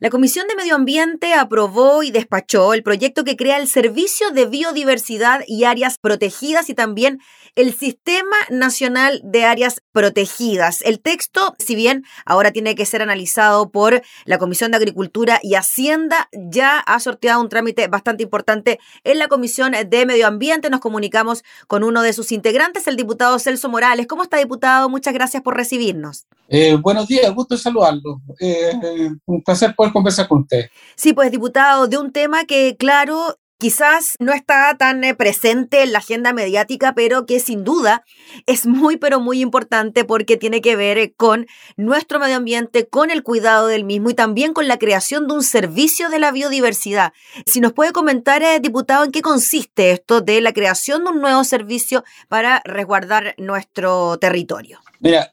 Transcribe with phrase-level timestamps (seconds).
[0.00, 4.46] La Comisión de Medio Ambiente aprobó y despachó el proyecto que crea el Servicio de
[4.46, 7.18] Biodiversidad y Áreas Protegidas y también
[7.56, 10.82] el Sistema Nacional de Áreas Protegidas.
[10.82, 15.56] El texto, si bien ahora tiene que ser analizado por la Comisión de Agricultura y
[15.56, 20.70] Hacienda, ya ha sorteado un trámite bastante importante en la Comisión de Medio Ambiente.
[20.70, 24.06] Nos comunicamos con uno de sus integrantes, el diputado Celso Morales.
[24.06, 24.88] ¿Cómo está, diputado?
[24.88, 26.26] Muchas gracias por recibirnos.
[26.50, 28.22] Eh, buenos días, gusto saludarlo.
[28.38, 30.70] Eh, un placer poder conversar con usted.
[30.96, 35.92] Sí, pues diputado, de un tema que, claro, quizás no está tan eh, presente en
[35.92, 38.04] la agenda mediática, pero que sin duda
[38.46, 43.10] es muy, pero muy importante porque tiene que ver eh, con nuestro medio ambiente, con
[43.10, 47.12] el cuidado del mismo y también con la creación de un servicio de la biodiversidad.
[47.46, 51.20] Si nos puede comentar, eh, diputado, en qué consiste esto de la creación de un
[51.20, 54.78] nuevo servicio para resguardar nuestro territorio.
[55.00, 55.30] Mira,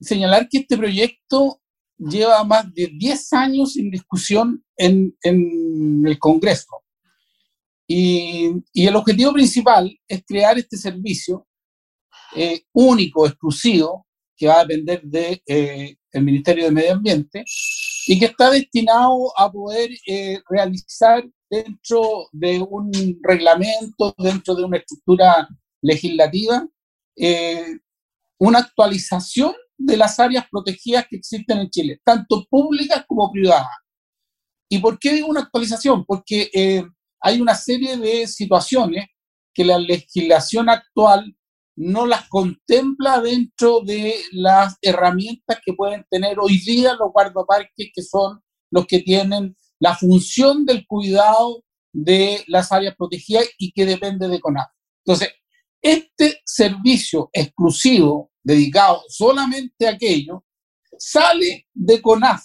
[0.00, 1.60] señalar que este proyecto
[1.98, 6.82] lleva más de 10 años en discusión en, el Congreso.
[7.88, 11.46] Y, el objetivo principal es crear este servicio
[12.34, 17.44] eh, único, exclusivo, que va a depender del de, eh, Ministerio de Medio Ambiente
[18.06, 22.90] y que está destinado a poder eh, realizar dentro de un
[23.22, 25.48] reglamento, dentro de una estructura
[25.82, 26.66] legislativa,
[28.38, 33.68] una actualización de las áreas protegidas que existen en Chile, tanto públicas como privadas.
[34.68, 36.04] ¿Y por qué digo una actualización?
[36.04, 36.84] Porque eh,
[37.20, 39.06] hay una serie de situaciones
[39.54, 41.36] que la legislación actual
[41.76, 48.02] no las contempla dentro de las herramientas que pueden tener hoy día los guardaparques, que
[48.02, 54.28] son los que tienen la función del cuidado de las áreas protegidas y que depende
[54.28, 54.68] de CONAF.
[55.04, 55.30] Entonces,
[55.82, 60.44] este servicio exclusivo dedicado solamente a aquello,
[60.96, 62.44] sale de CONAF,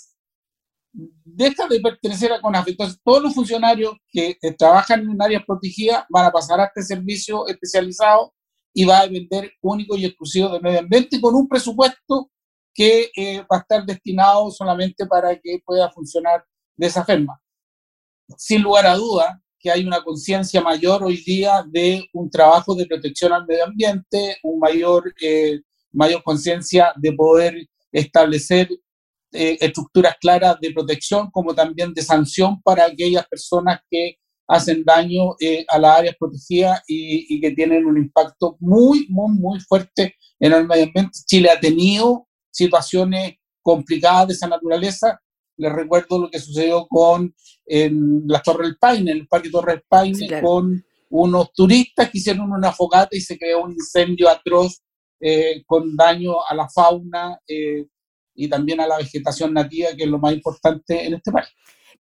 [0.92, 2.68] deja de pertenecer a CONAF.
[2.68, 7.48] Entonces, todos los funcionarios que trabajan en áreas protegidas van a pasar a este servicio
[7.48, 8.34] especializado
[8.74, 12.32] y va a depender único y exclusivo de medio ambiente con un presupuesto
[12.74, 16.44] que eh, va a estar destinado solamente para que pueda funcionar
[16.78, 17.40] de esa forma.
[18.38, 22.88] Sin lugar a duda, que hay una conciencia mayor hoy día de un trabajo de
[22.88, 25.62] protección al medio ambiente, un mayor eh,
[25.92, 28.70] mayor conciencia de poder establecer
[29.34, 35.36] eh, estructuras claras de protección como también de sanción para aquellas personas que hacen daño
[35.40, 40.52] eh, a las áreas protegidas y, que tienen un impacto muy, muy, muy fuerte en
[40.52, 41.20] el medio ambiente.
[41.26, 45.22] Chile ha tenido situaciones complicadas de esa naturaleza.
[45.56, 47.34] Les recuerdo lo que sucedió con
[47.66, 52.18] en la Torre del Paine, en el Parque Torre del Paine, con unos turistas que
[52.18, 54.82] hicieron una fogata y se creó un incendio atroz
[55.22, 57.86] eh, con daño a la fauna eh,
[58.34, 61.48] y también a la vegetación nativa, que es lo más importante en este país.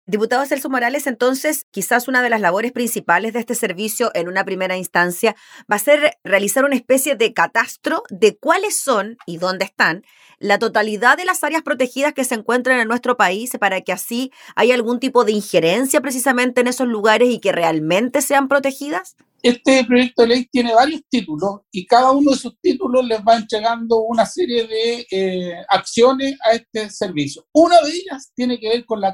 [0.09, 4.43] Diputado Celso Morales, entonces quizás una de las labores principales de este servicio en una
[4.43, 5.35] primera instancia
[5.71, 10.01] va a ser realizar una especie de catastro de cuáles son y dónde están
[10.39, 14.31] la totalidad de las áreas protegidas que se encuentran en nuestro país para que así
[14.55, 19.15] haya algún tipo de injerencia precisamente en esos lugares y que realmente sean protegidas?
[19.43, 23.35] Este proyecto de ley tiene varios títulos y cada uno de esos títulos les va
[23.35, 27.45] entregando una serie de eh, acciones a este servicio.
[27.53, 29.09] Una de ellas tiene que ver con la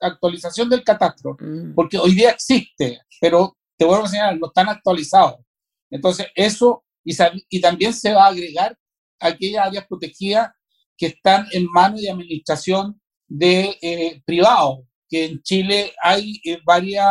[0.00, 1.74] actualización del catastro, mm.
[1.74, 5.36] porque hoy día existe, pero te vuelvo a señalar, no están actualizados.
[5.90, 7.16] Entonces, eso, y,
[7.48, 8.76] y también se va a agregar
[9.20, 10.50] aquellas áreas protegidas
[10.96, 17.06] que están en manos de administración de eh, privados, que en Chile hay eh, varias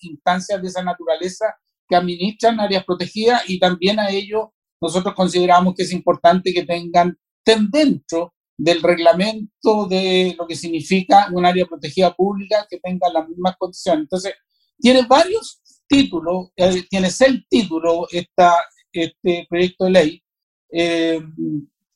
[0.00, 1.54] instancias de esa naturaleza
[1.88, 4.46] que administran áreas protegidas y también a ellos
[4.80, 11.44] nosotros consideramos que es importante que tengan, dentro del reglamento de lo que significa un
[11.44, 14.02] área protegida pública que tenga las mismas condiciones.
[14.02, 14.34] Entonces,
[14.78, 18.54] tiene varios títulos, eh, tiene seis títulos esta,
[18.92, 20.22] este proyecto de ley,
[20.70, 21.20] eh,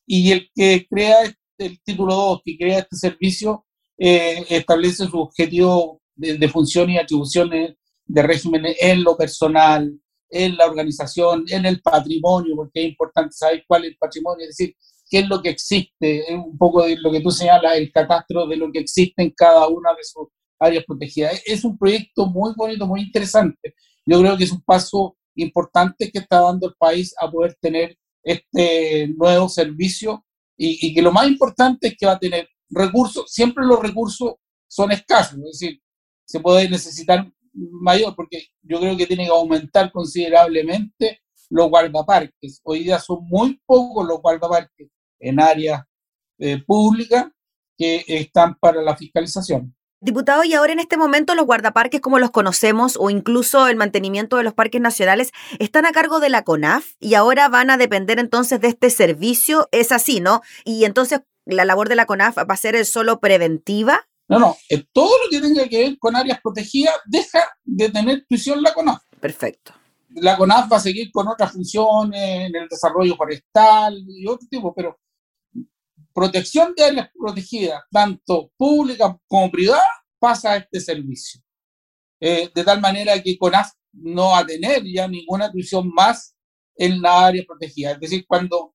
[0.06, 3.64] y el que crea el título 2, que crea este servicio,
[3.96, 7.76] eh, establece su objetivo de, de función y atribuciones
[8.06, 10.00] de régimen en lo personal,
[10.30, 14.56] en la organización, en el patrimonio, porque es importante saber cuál es el patrimonio, es
[14.56, 14.76] decir,
[15.08, 18.46] qué es lo que existe, es un poco de lo que tú señalas, el catastro
[18.46, 20.28] de lo que existe en cada una de sus
[20.58, 21.40] áreas protegidas.
[21.44, 23.74] Es un proyecto muy bonito, muy interesante.
[24.04, 27.96] Yo creo que es un paso importante que está dando el país a poder tener
[28.22, 30.24] este nuevo servicio
[30.56, 34.34] y, y que lo más importante es que va a tener recursos, siempre los recursos
[34.66, 35.80] son escasos, es decir,
[36.24, 41.20] se puede necesitar mayor, porque yo creo que tiene que aumentar considerablemente
[41.50, 42.60] los guardaparques.
[42.64, 44.88] Hoy día son muy pocos los guardaparques
[45.20, 45.82] en áreas
[46.38, 47.26] eh, públicas
[47.78, 49.74] que están para la fiscalización.
[50.00, 54.36] Diputado, y ahora en este momento los guardaparques como los conocemos o incluso el mantenimiento
[54.36, 58.18] de los parques nacionales están a cargo de la CONAF y ahora van a depender
[58.18, 59.68] entonces de este servicio.
[59.72, 60.42] Es así, ¿no?
[60.64, 64.06] Y entonces la labor de la CONAF va a ser solo preventiva.
[64.28, 68.26] No, no, eh, todo lo que tenga que ver con áreas protegidas deja de tener
[68.28, 69.02] prisión la CONAF.
[69.20, 69.72] Perfecto.
[70.14, 74.74] La CONAF va a seguir con otras funciones en el desarrollo forestal y otro tipo,
[74.74, 74.98] pero
[76.12, 79.84] protección de áreas protegidas, tanto públicas como privadas,
[80.18, 81.40] pasa a este servicio.
[82.18, 86.34] Eh, de tal manera que CONAF no va a tener ya ninguna atribución más
[86.74, 87.92] en la área protegida.
[87.92, 88.74] Es decir, cuando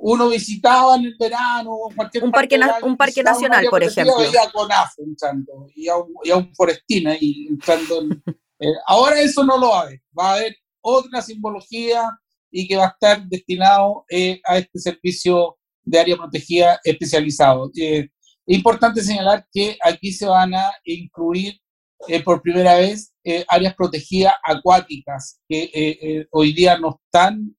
[0.00, 4.18] uno visitaba en el verano cualquier un parque, un parque nacional, por ejemplo.
[4.18, 8.00] Veía a CONAF entrando y a un, y a un forestín ahí entrando.
[8.60, 10.00] Eh, ahora eso no lo va a haber.
[10.18, 12.10] Va a haber otra simbología
[12.50, 15.58] y que va a estar destinado eh, a este servicio
[15.88, 17.70] de área protegida especializado.
[17.76, 18.08] Eh,
[18.46, 21.58] es importante señalar que aquí se van a incluir
[22.06, 27.54] eh, por primera vez eh, áreas protegidas acuáticas que hoy día no están,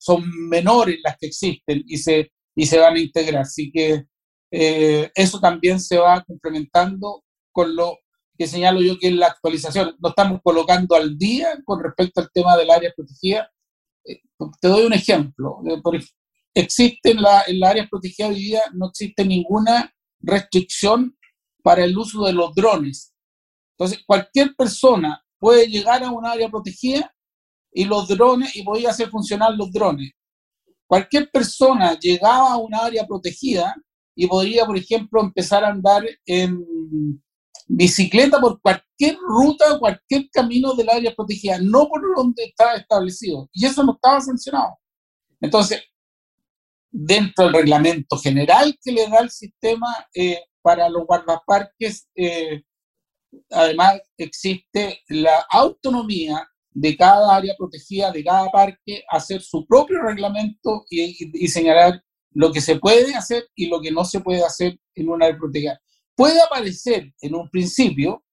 [0.00, 3.42] son menores las que existen y se, y se van a integrar.
[3.42, 4.04] Así que
[4.50, 7.98] eso también se va complementando con lo
[8.36, 9.94] que señalo yo que es la actualización.
[10.00, 13.50] Nos estamos colocando al día con respecto al tema del área protegida.
[14.60, 15.58] Te doy un ejemplo.
[15.82, 16.00] Por,
[16.54, 21.16] existe en la, en área protegida hoy día, no existe ninguna restricción
[21.62, 23.14] para el uso de los drones.
[23.76, 27.14] Entonces, cualquier persona puede llegar a un área protegida
[27.72, 30.12] y los drones, y podía hacer funcionar los drones.
[30.86, 33.74] Cualquier persona llegaba a un área protegida
[34.14, 36.64] y podría, por ejemplo, empezar a andar en
[37.68, 43.48] bicicleta por cualquier ruta, cualquier camino del área protegida, no por donde estaba establecido.
[43.52, 44.78] Y eso no estaba sancionado.
[45.40, 45.82] Entonces,
[46.90, 52.62] dentro del reglamento general que le da el sistema eh, para los guardaparques, eh,
[53.50, 60.84] además existe la autonomía de cada área protegida, de cada parque, hacer su propio reglamento
[60.88, 62.02] y, señalar
[62.32, 65.38] lo que se puede hacer y lo que no se puede hacer en una área
[65.38, 65.80] protegida.
[66.14, 68.24] Puede aparecer en un principio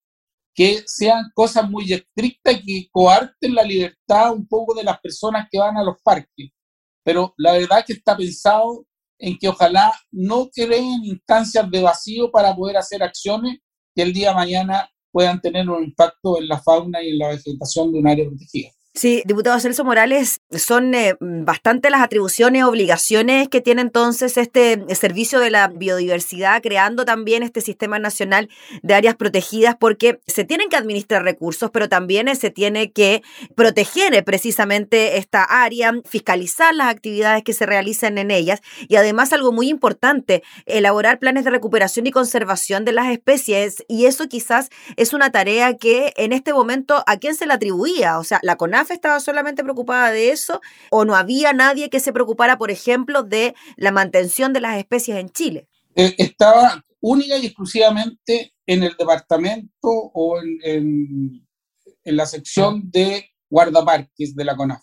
[0.54, 5.60] que sean cosas muy estrictas que coarten la libertad un poco de las personas que
[5.60, 6.52] van a los parques
[7.08, 8.86] pero la verdad que está pensado
[9.18, 13.60] en que ojalá no creen instancias de vacío para poder hacer acciones
[13.96, 17.30] que el día de mañana puedan tener un impacto en la fauna y en la
[17.30, 18.70] vegetación de un área protegida.
[18.98, 25.40] Sí, diputado Celso Morales, son eh, bastante las atribuciones, obligaciones que tiene entonces este servicio
[25.40, 28.50] de la biodiversidad, creando también este sistema nacional
[28.82, 33.22] de áreas protegidas, porque se tienen que administrar recursos, pero también se tiene que
[33.54, 39.32] proteger eh, precisamente esta área, fiscalizar las actividades que se realizan en ellas y además
[39.32, 43.86] algo muy importante, elaborar planes de recuperación y conservación de las especies.
[43.88, 48.18] Y eso quizás es una tarea que en este momento, ¿a quién se le atribuía?
[48.18, 50.62] O sea, la CONAF estaba solamente preocupada de eso
[50.92, 55.18] o no había nadie que se preocupara, por ejemplo, de la mantención de las especies
[55.18, 55.68] en Chile?
[55.96, 61.44] Eh, estaba única y exclusivamente en el departamento o en,
[62.04, 64.82] la sección de guardaparques de la CONAF.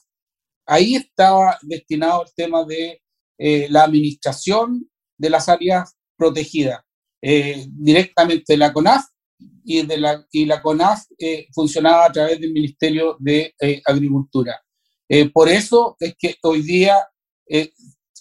[0.67, 3.03] Ahí estaba destinado el tema de
[3.39, 6.83] eh, la administración de las áreas protegidas,
[7.23, 9.05] eh, directamente de la CONAF
[9.65, 14.61] y, de la, y la CONAF eh, funcionaba a través del Ministerio de eh, Agricultura.
[15.09, 16.97] Eh, por eso es que hoy día,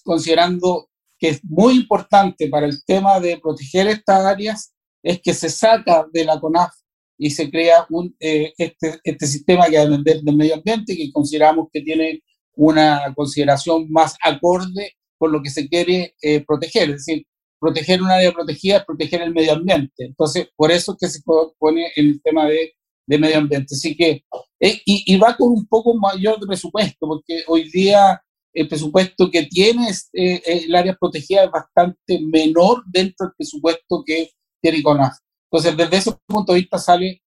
[0.03, 5.49] considerando que es muy importante para el tema de proteger estas áreas, es que se
[5.49, 6.71] saca de la CONAF
[7.17, 11.11] y se crea un, este, este sistema que va a depender del medio ambiente, que
[11.11, 12.21] consideramos que tiene
[12.55, 16.89] una consideración más acorde con lo que se quiere proteger.
[16.89, 17.25] Es decir,
[17.63, 20.05] proteger un área protegida es proteger el medio ambiente.
[20.05, 21.21] Entonces, por eso es que se
[21.57, 22.73] pone el tema de,
[23.07, 23.73] de medio ambiente.
[23.73, 24.25] Así que,
[24.59, 28.21] eh, y, va con un poco mayor de presupuesto, porque hoy día
[28.53, 34.03] el presupuesto que tiene eh, eh, el área protegida es bastante menor dentro del presupuesto
[34.05, 35.17] que tiene CONAF.
[35.49, 37.21] Entonces, desde ese punto de vista sale,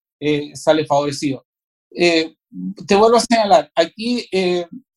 [0.54, 1.46] sale favorecido.
[1.90, 4.26] te vuelvo a señalar, aquí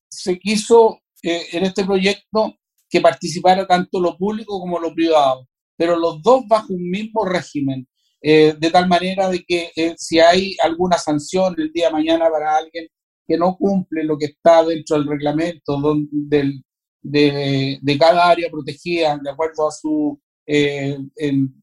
[0.09, 2.58] se quiso en este proyecto
[2.89, 7.87] que participara tanto lo público como lo privado, pero los dos bajo un mismo régimen,
[8.21, 12.29] eh, de tal manera de que eh, si hay alguna sanción el día de mañana
[12.29, 12.87] para alguien
[13.25, 15.79] que no cumple lo que está dentro del reglamento
[16.11, 16.63] del,
[17.01, 20.97] de, de, cada área protegida de acuerdo a su eh,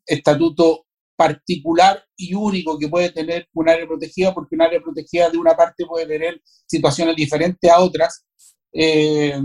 [0.07, 5.39] estatuto particular y único que puede tener un área protegida, porque un área protegida de
[5.39, 8.25] una parte puede tener situaciones diferentes a otras,
[8.79, 9.41] eh,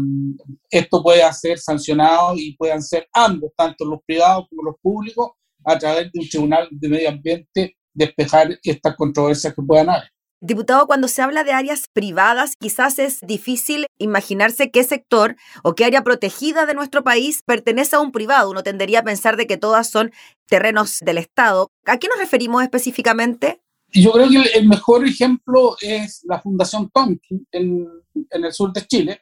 [0.70, 5.32] esto puede ser sancionado y puedan ser ambos, tanto los privados como los públicos,
[5.64, 10.10] a través de un tribunal de medio ambiente despejar estas controversias que puedan haber.
[10.44, 15.86] Diputado, cuando se habla de áreas privadas, quizás es difícil imaginarse qué sector o qué
[15.86, 18.50] área protegida de nuestro país pertenece a un privado.
[18.50, 20.12] Uno tendería a pensar de que todas son
[20.48, 21.68] terrenos del Estado.
[21.86, 23.62] ¿A qué nos referimos específicamente?
[23.94, 29.22] Yo creo que el mejor ejemplo es la Fundación Tonkin en, el sur de Chile,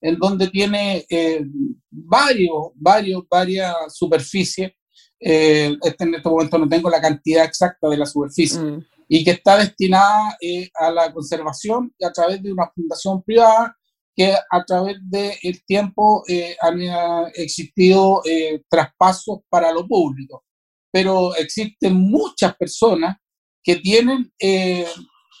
[0.00, 1.44] en donde tiene eh,
[1.90, 4.72] varios, varios, varias superficies.
[5.18, 8.58] Eh, este, en este momento no tengo la cantidad exacta de la superficie.
[8.58, 13.20] Mm y que está destinada eh, a la conservación y a través de una fundación
[13.24, 13.76] privada
[14.14, 18.22] que a través del tiempo eh, han eh, existido
[18.68, 20.44] traspasos para lo público.
[20.92, 23.16] Pero existen muchas personas
[23.62, 24.32] que tienen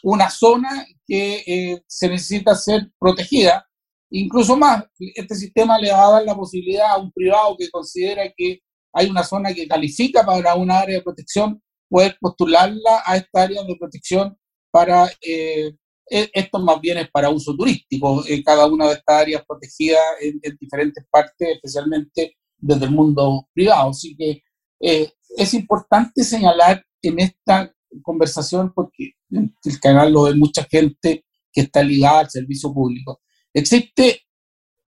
[0.02, 3.66] una zona que se necesita ser protegida.
[4.10, 8.24] Incluso más, este sistema le va a dar la posibilidad a un privado que considera
[8.36, 8.60] que
[8.92, 13.62] hay una zona que califica para una área de protección poder postularla a esta área
[13.64, 14.38] de protección
[14.70, 15.72] para, eh,
[16.08, 20.00] e, esto más bien es para uso turístico, en cada una de estas áreas protegidas
[20.20, 23.90] en, diferentes partes, especialmente desde el mundo privado.
[23.90, 24.42] Así que
[24.80, 31.62] eh, es importante señalar en esta conversación, porque el canal lo ve mucha gente que
[31.62, 33.20] está ligada al servicio público.
[33.52, 34.22] Existe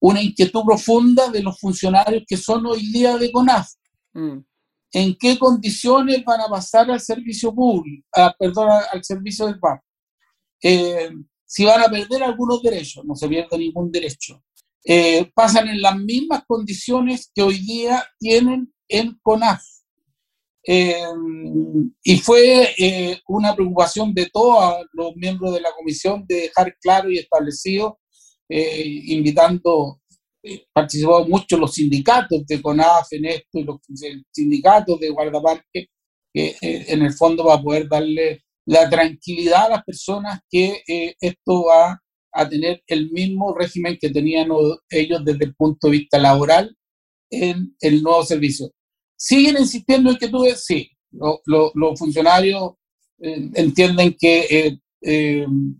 [0.00, 3.68] una inquietud profunda de los funcionarios que son hoy día de CONAF.
[4.14, 4.38] Mm
[4.92, 8.06] en qué condiciones van a pasar al servicio público,
[8.38, 9.84] perdón, al servicio del banco.
[10.62, 11.10] Eh,
[11.46, 14.42] si van a perder algunos derechos, no se pierde ningún derecho.
[14.84, 19.62] Eh, pasan en las mismas condiciones que hoy día tienen en CONAF.
[20.64, 21.02] Eh,
[22.04, 22.68] y fue
[23.26, 27.98] una preocupación de todos los miembros de la comisión de dejar claro y establecido,
[28.48, 30.02] invitando
[30.72, 33.76] participado mucho los sindicatos de CONAF en esto y los
[34.32, 35.86] sindicatos de guardaparque,
[36.32, 40.82] que eh, en el fondo va a poder darle la tranquilidad a las personas que
[40.86, 42.00] eh, esto va
[42.32, 44.48] a tener el mismo régimen que tenían
[44.88, 46.74] ellos desde el punto de vista laboral
[47.30, 48.70] en el nuevo servicio.
[49.24, 52.72] ¿Siguen insistiendo en que tú Sí, los funcionarios
[53.20, 54.78] eh, entienden que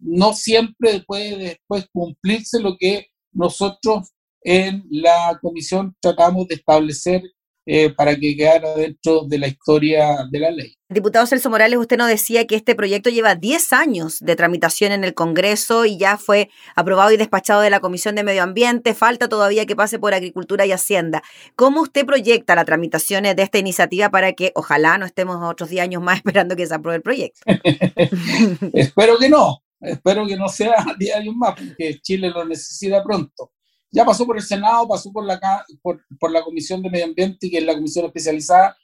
[0.00, 7.20] no siempre puede después cumplirse lo que nosotros en la comisión tratamos de establecer
[7.64, 10.74] eh, para que quedara dentro de la historia de la ley.
[10.88, 15.04] Diputado Celso Morales, usted nos decía que este proyecto lleva 10 años de tramitación en
[15.04, 18.94] el Congreso y ya fue aprobado y despachado de la Comisión de Medio Ambiente.
[18.94, 21.22] Falta todavía que pase por Agricultura y Hacienda.
[21.54, 25.84] ¿Cómo usted proyecta las tramitaciones de esta iniciativa para que ojalá no estemos otros 10
[25.84, 27.40] años más esperando que se apruebe el proyecto?
[28.72, 33.52] espero que no, espero que no sea 10 años más, porque Chile lo necesita pronto
[33.92, 35.38] ya pasó por el Senado, pasó por la,
[35.82, 38.76] por, por la Comisión de Medio Ambiente, que es la comisión especializada.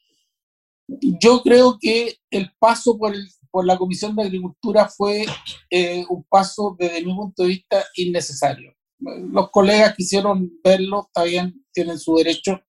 [1.20, 5.24] Yo creo que el paso por, el, por la Comisión de Agricultura fue
[5.70, 8.74] eh, un paso, desde mi punto de vista, innecesario.
[8.98, 12.60] Los colegas quisieron verlo, está bien, tienen su derecho,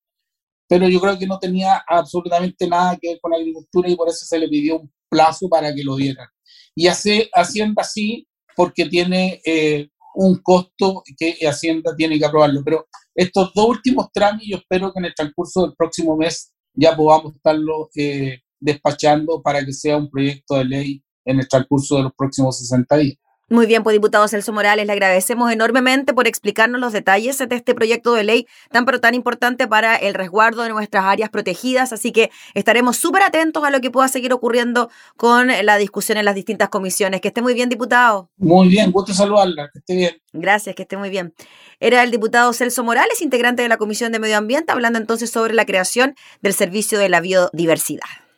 [0.67, 4.07] pero yo creo que no tenía absolutamente nada que ver con la agricultura y por
[4.07, 6.27] eso se le pidió un plazo para que lo dieran.
[6.75, 9.89] Y hace, haciendo así porque tiene eh,
[10.21, 12.61] un costo que Hacienda tiene que aprobarlo.
[12.63, 16.95] Pero estos dos últimos trámites, yo espero que en el transcurso del próximo mes ya
[16.95, 22.03] podamos estarlo eh, despachando para que sea un proyecto de ley en el transcurso de
[22.03, 23.17] los próximos 60 días.
[23.51, 27.73] Muy bien, pues diputado Celso Morales, le agradecemos enormemente por explicarnos los detalles de este
[27.73, 32.11] proyecto de ley tan pero tan importante para el resguardo de nuestras áreas protegidas, así
[32.11, 36.35] que estaremos súper atentos a lo que pueda seguir ocurriendo con la discusión en las
[36.35, 37.21] distintas comisiones.
[37.21, 38.29] Que esté muy bien, diputado.
[38.37, 40.21] Muy bien, gusto saludarla, que esté bien.
[40.31, 41.33] Gracias, que esté muy bien.
[41.79, 45.55] Era el diputado Celso Morales, integrante de la Comisión de Medio Ambiente, hablando entonces sobre
[45.55, 48.28] la creación del Servicio de la Biodiversidad.